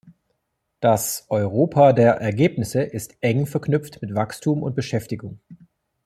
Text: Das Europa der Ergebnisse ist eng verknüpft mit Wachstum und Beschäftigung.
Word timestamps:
Das 0.79 1.27
Europa 1.29 1.93
der 1.93 2.13
Ergebnisse 2.15 2.81
ist 2.81 3.17
eng 3.21 3.45
verknüpft 3.45 4.01
mit 4.01 4.15
Wachstum 4.15 4.63
und 4.63 4.73
Beschäftigung. 4.75 5.39